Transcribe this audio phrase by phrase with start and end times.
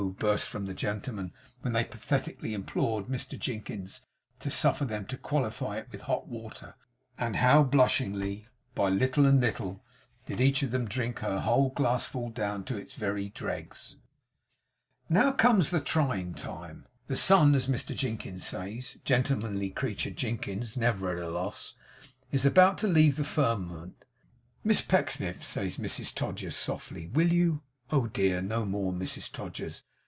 [0.17, 1.31] burst from the gentlemen
[1.61, 4.01] when they pathetically implored Mr Jinkins
[4.39, 6.73] to suffer them to qualify it with hot water;
[7.19, 9.83] and how blushingly, by little and little,
[10.25, 13.97] did each of them drink her whole glassful, down to its very dregs!
[15.07, 16.87] Now comes the trying time.
[17.05, 21.75] The sun, as Mr Jinkins says (gentlemanly creature, Jinkins never at a loss!),
[22.31, 24.03] is about to leave the firmament.
[24.63, 27.61] 'Miss Pecksniff!' says Mrs Todgers, softly, 'will you?'
[27.91, 29.83] 'Oh dear, no more, Mrs Todgers.